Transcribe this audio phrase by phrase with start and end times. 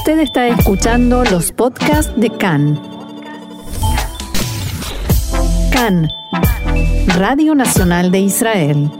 [0.00, 2.80] Usted está escuchando los podcasts de CAN.
[5.70, 6.08] CAN,
[7.18, 8.90] Radio Nacional de Israel.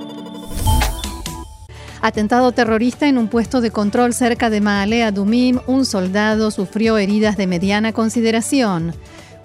[2.02, 7.39] Atentado terrorista en un puesto de control cerca de Maalea Dumim, un soldado sufrió heridas
[7.39, 8.95] de mediana consideración.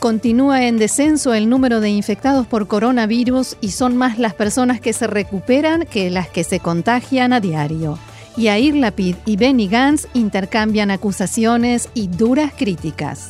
[0.02, 4.92] Continúa en descenso el número de infectados por coronavirus y son más las personas que
[4.92, 7.98] se recuperan que las que se contagian a diario.
[8.38, 13.30] Yair Lapid y Benny Gantz intercambian acusaciones y duras críticas.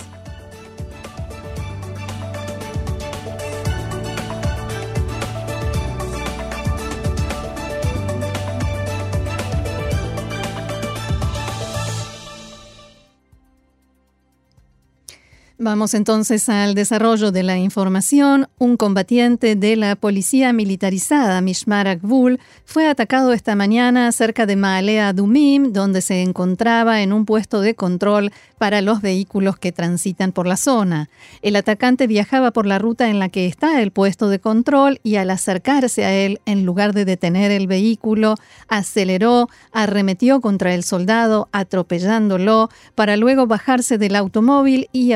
[15.65, 18.47] Vamos entonces al desarrollo de la información.
[18.59, 25.11] Un combatiente de la policía militarizada, Mishmar Akbul, fue atacado esta mañana cerca de Maalea
[25.11, 30.45] Dumim, donde se encontraba en un puesto de control para los vehículos que transitan por
[30.45, 31.09] la zona.
[31.41, 35.15] El atacante viajaba por la ruta en la que está el puesto de control y
[35.15, 38.35] al acercarse a él, en lugar de detener el vehículo,
[38.67, 45.11] aceleró, arremetió contra el soldado, atropellándolo, para luego bajarse del automóvil y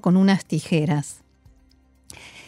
[0.00, 1.22] con unas tijeras.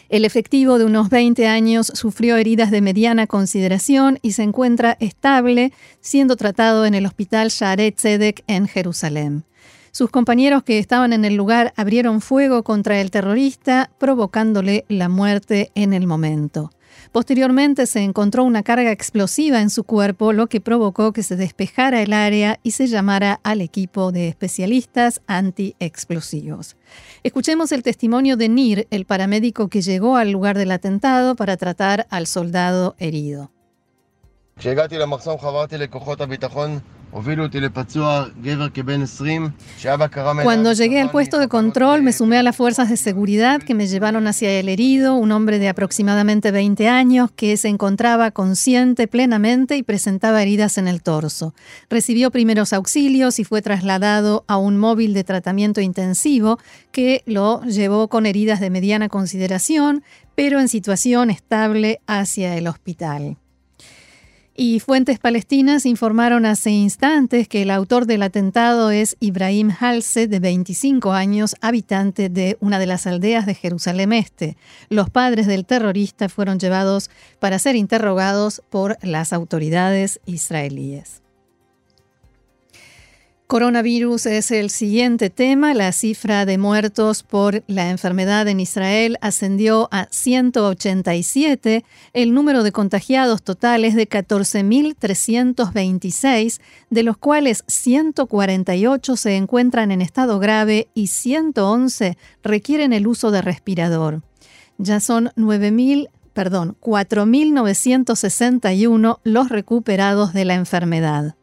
[0.09, 5.71] El efectivo de unos 20 años sufrió heridas de mediana consideración y se encuentra estable,
[6.01, 9.45] siendo tratado en el hospital Sharet Zedek en Jerusalén.
[9.91, 15.71] Sus compañeros que estaban en el lugar abrieron fuego contra el terrorista, provocándole la muerte
[15.75, 16.71] en el momento.
[17.11, 22.01] Posteriormente se encontró una carga explosiva en su cuerpo, lo que provocó que se despejara
[22.01, 26.77] el área y se llamara al equipo de especialistas antiexplosivos.
[27.23, 32.07] Escuchemos el testimonio de Nir, el paramédico que llegó al lugar del atentado para tratar
[32.09, 33.51] al soldado herido.
[40.43, 43.87] Cuando llegué al puesto de control, me sumé a las fuerzas de seguridad que me
[43.87, 49.75] llevaron hacia el herido, un hombre de aproximadamente 20 años que se encontraba consciente plenamente
[49.75, 51.53] y presentaba heridas en el torso.
[51.89, 56.59] Recibió primeros auxilios y fue trasladado a un móvil de tratamiento intensivo
[56.91, 60.03] que lo llevó con heridas de mediana consideración,
[60.35, 63.37] pero en situación estable hacia el hospital.
[64.55, 70.39] Y fuentes palestinas informaron hace instantes que el autor del atentado es Ibrahim Halse, de
[70.39, 74.57] 25 años, habitante de una de las aldeas de Jerusalén Este.
[74.89, 81.21] Los padres del terrorista fueron llevados para ser interrogados por las autoridades israelíes.
[83.51, 85.73] Coronavirus es el siguiente tema.
[85.73, 91.83] La cifra de muertos por la enfermedad en Israel ascendió a 187.
[92.13, 100.01] El número de contagiados total es de 14.326, de los cuales 148 se encuentran en
[100.01, 104.21] estado grave y 111 requieren el uso de respirador.
[104.77, 111.35] Ya son 9.000 perdón, 4.961 los recuperados de la enfermedad.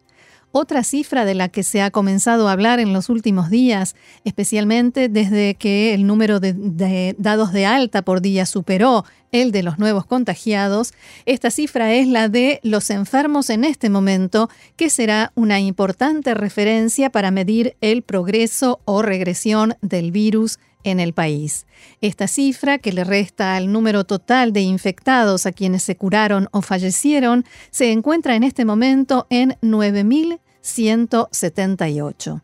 [0.50, 3.94] Otra cifra de la que se ha comenzado a hablar en los últimos días,
[4.24, 9.78] especialmente desde que el número de, dados de alta por día superó el de los
[9.78, 10.94] nuevos contagiados,
[11.26, 17.10] esta cifra es la de los enfermos en este momento, que será una importante referencia
[17.10, 20.58] para medir el progreso o regresión del virus
[20.90, 21.66] en el país.
[22.00, 26.62] Esta cifra, que le resta al número total de infectados a quienes se curaron o
[26.62, 32.42] fallecieron, se encuentra en este momento en 9.178.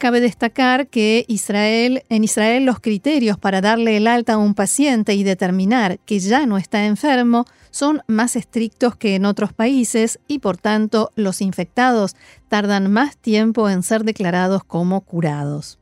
[0.00, 5.12] Cabe destacar que Israel, en Israel los criterios para darle el alta a un paciente
[5.12, 10.38] y determinar que ya no está enfermo son más estrictos que en otros países y
[10.38, 12.16] por tanto los infectados
[12.48, 15.79] tardan más tiempo en ser declarados como curados.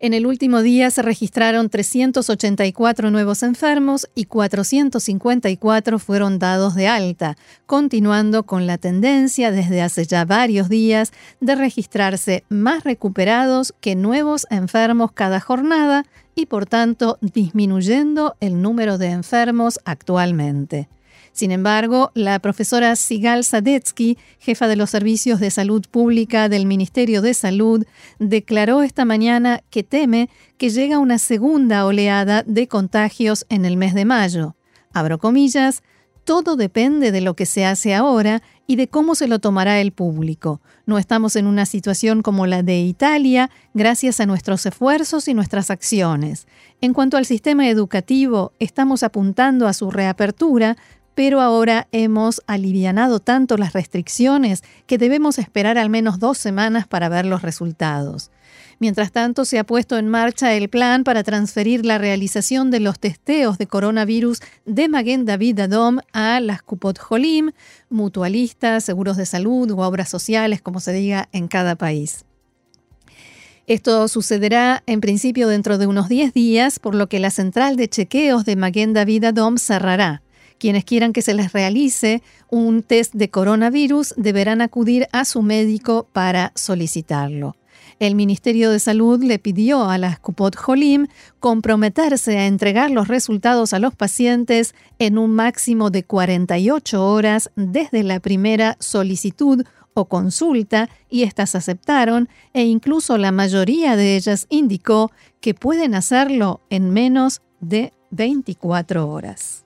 [0.00, 7.36] En el último día se registraron 384 nuevos enfermos y 454 fueron dados de alta,
[7.66, 14.46] continuando con la tendencia desde hace ya varios días de registrarse más recuperados que nuevos
[14.50, 16.04] enfermos cada jornada
[16.34, 20.88] y por tanto disminuyendo el número de enfermos actualmente.
[21.34, 27.22] Sin embargo, la profesora Sigal Sadetsky, jefa de los servicios de salud pública del Ministerio
[27.22, 27.84] de Salud,
[28.20, 33.94] declaró esta mañana que teme que llega una segunda oleada de contagios en el mes
[33.94, 34.54] de mayo.
[34.92, 35.82] Abro comillas,
[36.22, 39.90] todo depende de lo que se hace ahora y de cómo se lo tomará el
[39.90, 40.60] público.
[40.86, 45.70] No estamos en una situación como la de Italia gracias a nuestros esfuerzos y nuestras
[45.70, 46.46] acciones.
[46.80, 50.76] En cuanto al sistema educativo, estamos apuntando a su reapertura,
[51.14, 57.08] pero ahora hemos alivianado tanto las restricciones que debemos esperar al menos dos semanas para
[57.08, 58.30] ver los resultados.
[58.80, 62.98] Mientras tanto, se ha puesto en marcha el plan para transferir la realización de los
[62.98, 67.52] testeos de coronavirus de Maguen David Adom a las Kupot Jolim,
[67.88, 72.24] mutualistas, seguros de salud u obras sociales, como se diga en cada país.
[73.66, 77.88] Esto sucederá en principio dentro de unos 10 días, por lo que la central de
[77.88, 80.23] chequeos de Maguen David Adom cerrará.
[80.64, 86.08] Quienes quieran que se les realice un test de coronavirus deberán acudir a su médico
[86.10, 87.54] para solicitarlo.
[87.98, 91.08] El Ministerio de Salud le pidió a las Kupot Jolim
[91.38, 98.02] comprometerse a entregar los resultados a los pacientes en un máximo de 48 horas desde
[98.02, 105.12] la primera solicitud o consulta y éstas aceptaron e incluso la mayoría de ellas indicó
[105.42, 109.63] que pueden hacerlo en menos de 24 horas.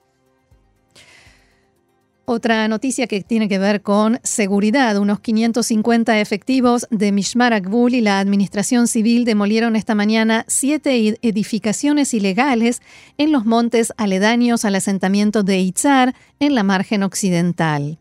[2.31, 4.97] Otra noticia que tiene que ver con seguridad.
[4.97, 12.13] Unos 550 efectivos de Mishmar Akbul y la Administración Civil demolieron esta mañana siete edificaciones
[12.13, 12.83] ilegales
[13.17, 17.97] en los montes aledaños al asentamiento de Itzar, en la margen occidental.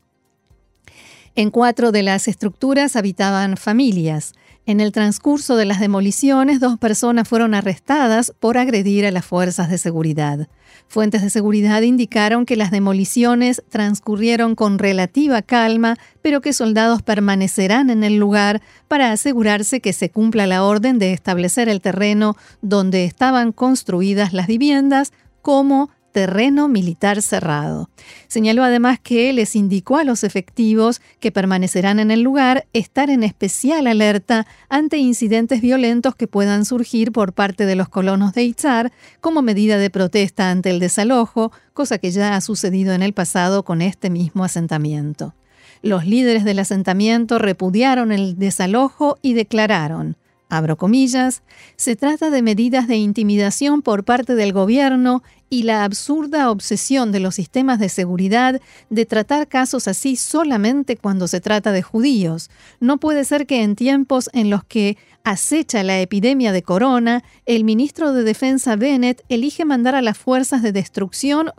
[1.35, 4.35] En cuatro de las estructuras habitaban familias.
[4.69, 9.71] En el transcurso de las demoliciones, dos personas fueron arrestadas por agredir a las fuerzas
[9.71, 10.47] de seguridad.
[10.89, 17.89] Fuentes de seguridad indicaron que las demoliciones transcurrieron con relativa calma, pero que soldados permanecerán
[17.89, 23.07] en el lugar para asegurarse que se cumpla la orden de establecer el terreno donde
[23.07, 27.91] estaban construidas las viviendas como terreno militar cerrado.
[28.27, 33.23] Señaló además que les indicó a los efectivos que permanecerán en el lugar estar en
[33.23, 38.93] especial alerta ante incidentes violentos que puedan surgir por parte de los colonos de Itzar
[39.21, 43.65] como medida de protesta ante el desalojo, cosa que ya ha sucedido en el pasado
[43.65, 45.35] con este mismo asentamiento.
[45.83, 50.17] Los líderes del asentamiento repudiaron el desalojo y declararon
[50.49, 51.43] abro comillas,
[51.77, 57.21] se trata de medidas de intimidación por parte del gobierno y la absurda obsesión de
[57.21, 58.61] los sistemas de seguridad
[58.91, 62.51] de tratar casos así solamente cuando se trata de judíos.
[62.81, 67.65] No puede ser que en tiempos en los que acecha la epidemia de corona, el
[67.65, 71.51] ministro de Defensa Bennett elige mandar a las fuerzas de destrucción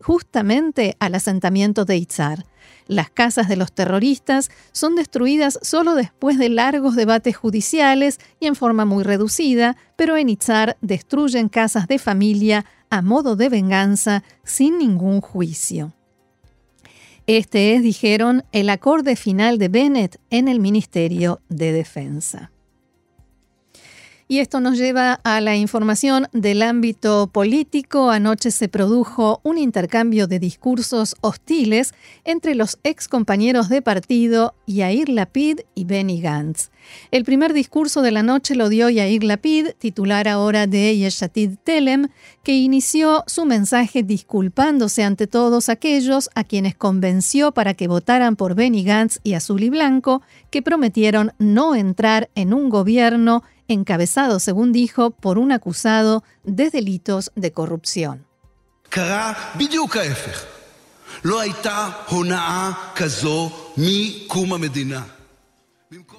[0.00, 2.44] justamente al asentamiento de Itzar.
[2.86, 8.54] Las casas de los terroristas son destruidas solo después de largos debates judiciales y en
[8.54, 14.78] forma muy reducida, pero en Itzar destruyen casas de familia a modo de venganza sin
[14.78, 15.92] ningún juicio.
[17.26, 22.51] Este es, dijeron, el acorde final de Bennett en el Ministerio de Defensa.
[24.28, 28.10] Y esto nos lleva a la información del ámbito político.
[28.10, 31.92] Anoche se produjo un intercambio de discursos hostiles
[32.24, 36.70] entre los ex compañeros de partido Yair Lapid y Benny Gantz.
[37.10, 42.08] El primer discurso de la noche lo dio Yair Lapid, titular ahora de Yeshatid Telem,
[42.42, 48.54] que inició su mensaje disculpándose ante todos aquellos a quienes convenció para que votaran por
[48.54, 53.42] Benny Gantz y Azul y Blanco, que prometieron no entrar en un gobierno
[53.72, 58.26] encabezado, según dijo, por un acusado de delitos de corrupción.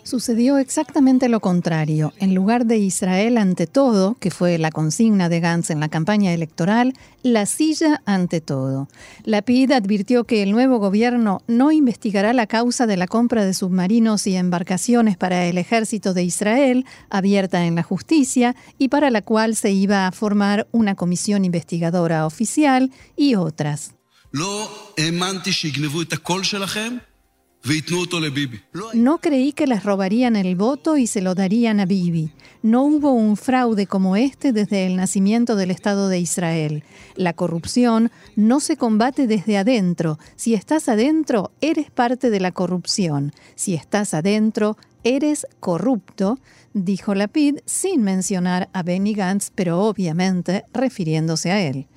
[0.03, 2.11] Sucedió exactamente lo contrario.
[2.17, 6.33] En lugar de Israel ante todo, que fue la consigna de Gantz en la campaña
[6.33, 8.89] electoral, la silla ante todo.
[9.23, 13.54] La PID advirtió que el nuevo gobierno no investigará la causa de la compra de
[13.54, 19.21] submarinos y embarcaciones para el ejército de Israel, abierta en la justicia, y para la
[19.21, 23.95] cual se iba a formar una comisión investigadora oficial y otras.
[24.33, 24.68] No
[29.19, 32.31] creí que les robarían el voto y se lo darían a Bibi.
[32.61, 36.83] No hubo un fraude como este desde el nacimiento del Estado de Israel.
[37.15, 40.19] La corrupción no se combate desde adentro.
[40.35, 43.31] Si estás adentro, eres parte de la corrupción.
[43.55, 46.40] Si estás adentro, eres corrupto
[46.74, 51.88] dijo Lapid sin mencionar a Benny Gantz, pero obviamente refiriéndose a él.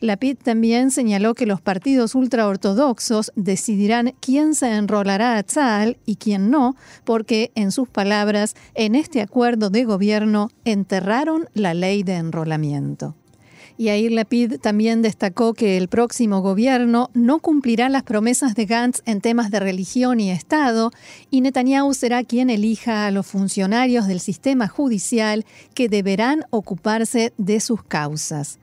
[0.00, 6.50] Lapid también señaló que los partidos ultraortodoxos decidirán quién se enrolará a Tzal y quién
[6.50, 13.14] no, porque, en sus palabras, en este acuerdo de gobierno enterraron la ley de enrolamiento.
[13.78, 19.20] Yair Lapid también destacó que el próximo gobierno no cumplirá las promesas de Gantz en
[19.20, 20.92] temas de religión y Estado,
[21.30, 27.60] y Netanyahu será quien elija a los funcionarios del sistema judicial que deberán ocuparse de
[27.60, 28.58] sus causas.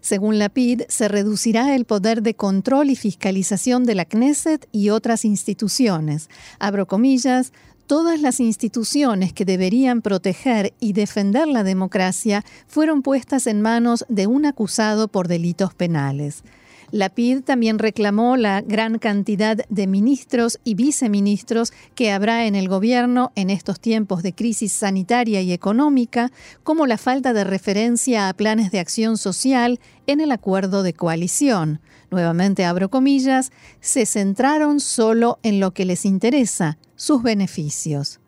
[0.00, 4.88] Según la PID, se reducirá el poder de control y fiscalización de la Knesset y
[4.88, 6.28] otras instituciones.
[6.58, 7.52] Abro comillas,
[7.92, 14.26] todas las instituciones que deberían proteger y defender la democracia fueron puestas en manos de
[14.26, 16.42] un acusado por delitos penales.
[16.90, 22.66] La PID también reclamó la gran cantidad de ministros y viceministros que habrá en el
[22.66, 26.32] gobierno en estos tiempos de crisis sanitaria y económica,
[26.62, 31.78] como la falta de referencia a planes de acción social en el acuerdo de coalición.
[32.12, 38.20] Nuevamente abro comillas, se centraron solo en lo que les interesa, sus beneficios.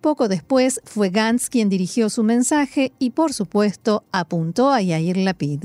[0.00, 5.64] Poco después fue Gantz quien dirigió su mensaje y, por supuesto, apuntó a Yair Lapid.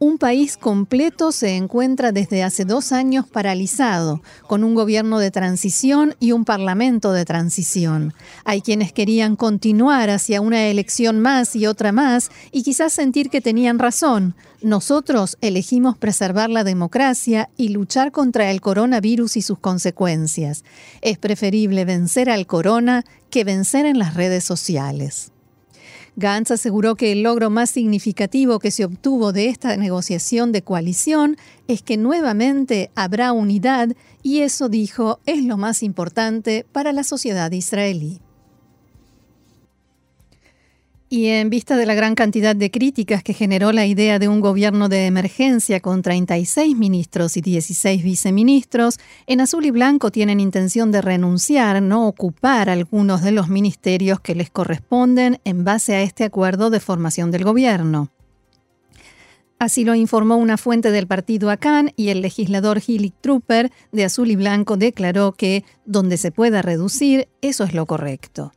[0.00, 6.14] Un país completo se encuentra desde hace dos años paralizado, con un gobierno de transición
[6.20, 8.14] y un parlamento de transición.
[8.44, 13.40] Hay quienes querían continuar hacia una elección más y otra más y quizás sentir que
[13.40, 14.36] tenían razón.
[14.62, 20.62] Nosotros elegimos preservar la democracia y luchar contra el coronavirus y sus consecuencias.
[21.00, 25.32] Es preferible vencer al corona que vencer en las redes sociales.
[26.18, 31.36] Gantz aseguró que el logro más significativo que se obtuvo de esta negociación de coalición
[31.68, 37.52] es que nuevamente habrá unidad y eso, dijo, es lo más importante para la sociedad
[37.52, 38.20] israelí.
[41.10, 44.40] Y en vista de la gran cantidad de críticas que generó la idea de un
[44.40, 50.92] gobierno de emergencia con 36 ministros y 16 viceministros, en azul y blanco tienen intención
[50.92, 56.24] de renunciar, no ocupar algunos de los ministerios que les corresponden en base a este
[56.24, 58.10] acuerdo de formación del gobierno.
[59.58, 64.30] Así lo informó una fuente del partido ACAN y el legislador Hilly Trooper de Azul
[64.30, 68.52] y Blanco declaró que donde se pueda reducir, eso es lo correcto.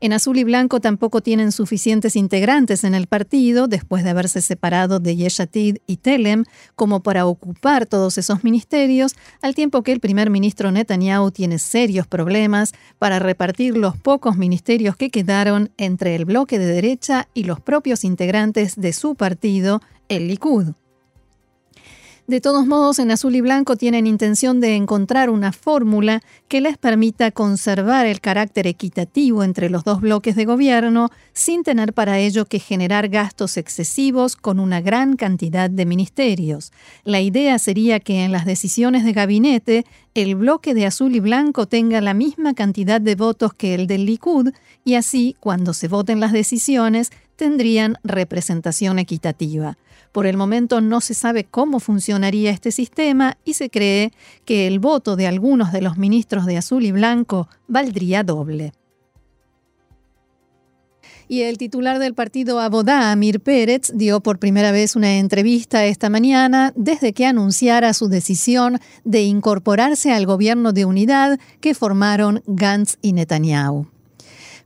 [0.00, 5.00] En azul y blanco tampoco tienen suficientes integrantes en el partido, después de haberse separado
[5.00, 10.30] de Yeshatid y Telem, como para ocupar todos esos ministerios, al tiempo que el primer
[10.30, 16.58] ministro Netanyahu tiene serios problemas para repartir los pocos ministerios que quedaron entre el bloque
[16.58, 20.74] de derecha y los propios integrantes de su partido, el Likud.
[22.26, 26.78] De todos modos, en azul y blanco tienen intención de encontrar una fórmula que les
[26.78, 32.46] permita conservar el carácter equitativo entre los dos bloques de gobierno sin tener para ello
[32.46, 36.72] que generar gastos excesivos con una gran cantidad de ministerios.
[37.04, 41.66] La idea sería que en las decisiones de gabinete el bloque de azul y blanco
[41.66, 44.50] tenga la misma cantidad de votos que el del Likud
[44.82, 49.76] y así, cuando se voten las decisiones, tendrían representación equitativa.
[50.12, 54.12] Por el momento no se sabe cómo funcionaría este sistema y se cree
[54.44, 58.72] que el voto de algunos de los ministros de azul y blanco valdría doble.
[61.26, 66.10] Y el titular del partido Abodá, Amir Pérez, dio por primera vez una entrevista esta
[66.10, 72.98] mañana desde que anunciara su decisión de incorporarse al gobierno de unidad que formaron Gantz
[73.00, 73.93] y Netanyahu.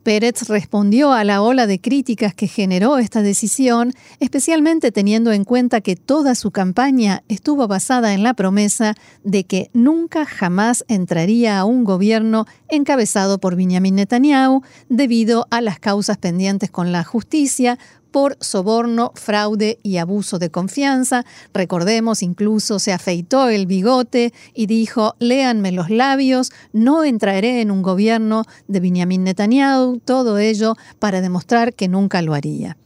[0.09, 5.83] Pérez respondió a la ola de críticas que generó esta decisión, especialmente teniendo en cuenta
[5.83, 11.67] que toda su campaña estuvo basada en la promesa de que nunca jamás entraría a
[11.67, 17.79] un gobierno encabezado por Benjamin Netanyahu debido a las causas pendientes con la justicia
[18.11, 21.25] por soborno, fraude y abuso de confianza.
[21.53, 27.83] Recordemos, incluso se afeitó el bigote y dijo, léanme los labios, no entraré en un
[27.83, 32.77] gobierno de Benjamin Netanyahu, todo ello para demostrar que nunca lo haría.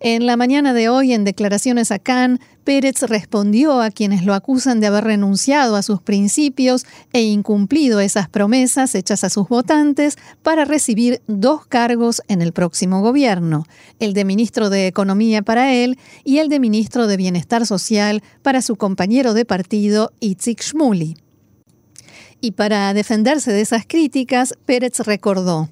[0.00, 4.78] En la mañana de hoy, en declaraciones a Cannes, Pérez respondió a quienes lo acusan
[4.78, 10.64] de haber renunciado a sus principios e incumplido esas promesas hechas a sus votantes para
[10.64, 13.64] recibir dos cargos en el próximo gobierno,
[13.98, 18.62] el de ministro de Economía para él y el de ministro de Bienestar Social para
[18.62, 21.16] su compañero de partido, Itzik Shmuli.
[22.40, 25.70] Y para defenderse de esas críticas, Pérez recordó.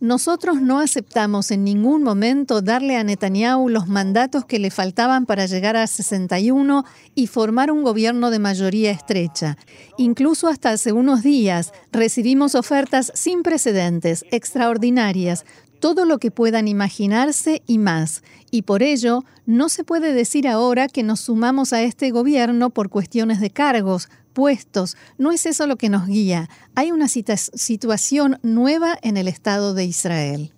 [0.00, 5.46] Nosotros no aceptamos en ningún momento darle a Netanyahu los mandatos que le faltaban para
[5.46, 9.56] llegar a 61 y formar un gobierno de mayoría estrecha.
[9.98, 15.44] Incluso hasta hace unos días recibimos ofertas sin precedentes, extraordinarias,
[15.78, 18.22] todo lo que puedan imaginarse y más.
[18.52, 22.88] Y por ello, no se puede decir ahora que nos sumamos a este gobierno por
[22.88, 24.96] cuestiones de cargos, puestos.
[25.18, 26.48] No es eso lo que nos guía.
[26.74, 30.52] Hay una situación nueva en el Estado de Israel.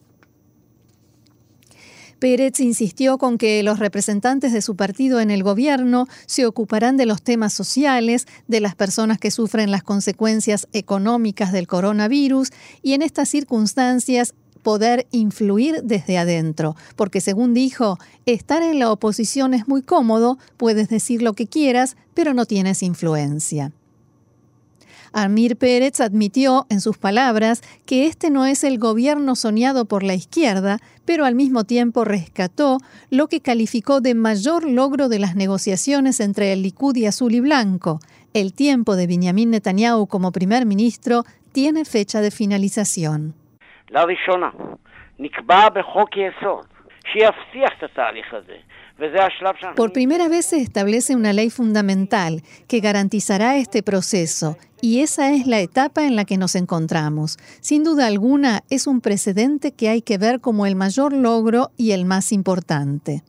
[2.25, 7.05] Pérez insistió con que los representantes de su partido en el gobierno se ocuparán de
[7.05, 12.51] los temas sociales, de las personas que sufren las consecuencias económicas del coronavirus
[12.83, 14.35] y en estas circunstancias
[14.65, 20.89] poder influir desde adentro, porque según dijo, estar en la oposición es muy cómodo, puedes
[20.89, 23.71] decir lo que quieras, pero no tienes influencia.
[25.13, 30.15] Amir Pérez admitió, en sus palabras, que este no es el gobierno soñado por la
[30.15, 32.79] izquierda, pero al mismo tiempo rescató
[33.11, 37.39] lo que calificó de mayor logro de las negociaciones entre el Likud y Azul y
[37.39, 38.01] Blanco.
[38.33, 43.35] El tiempo de Benjamin Netanyahu como primer ministro tiene fecha de finalización.
[49.77, 55.47] Por primera vez se establece una ley fundamental que garantizará este proceso y esa es
[55.47, 57.39] la etapa en la que nos encontramos.
[57.61, 61.93] Sin duda alguna es un precedente que hay que ver como el mayor logro y
[61.93, 63.23] el más importante.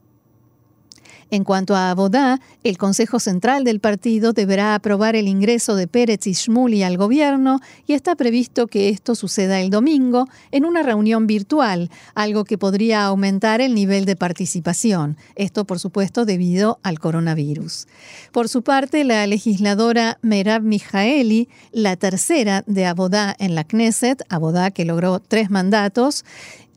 [1.31, 6.27] En cuanto a Abodá, el Consejo Central del partido deberá aprobar el ingreso de Pérez
[6.27, 11.25] y Shmuli al gobierno y está previsto que esto suceda el domingo en una reunión
[11.25, 15.17] virtual, algo que podría aumentar el nivel de participación.
[15.35, 17.87] Esto, por supuesto, debido al coronavirus.
[18.31, 24.69] Por su parte, la legisladora Merab Mijaeli, la tercera de Abodá en la Knesset, Abodá
[24.71, 26.23] que logró tres mandatos,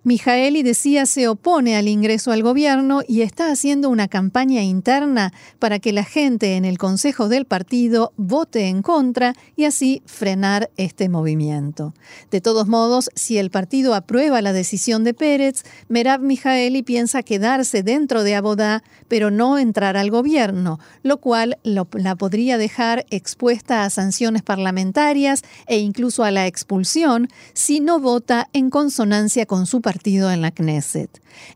[0.04, 5.80] Mijaeli decía se opone al ingreso al gobierno y está haciendo una campaña interna para
[5.80, 11.08] que la gente en el Consejo del Partido vote en contra y así frenar este
[11.08, 11.94] movimiento.
[12.30, 17.82] De todos modos, si el partido aprueba la decisión de Pérez, Merab Mijaeli piensa quedarse
[17.82, 23.90] dentro de Abodá, pero no entrar al gobierno, lo cual la podría dejar expuesta a
[23.90, 30.30] sanciones parlamentarias e incluso a la expulsión si no vota en consonancia con su partido
[30.30, 31.08] en la Knesset.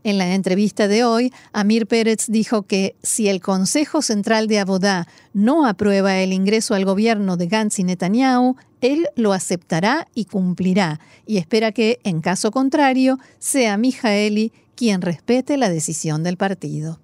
[0.03, 5.07] En la entrevista de hoy, Amir Pérez dijo que si el Consejo Central de Abodá
[5.33, 10.99] no aprueba el ingreso al gobierno de Gantz y Netanyahu, él lo aceptará y cumplirá,
[11.27, 17.02] y espera que, en caso contrario, sea Mijaeli quien respete la decisión del partido.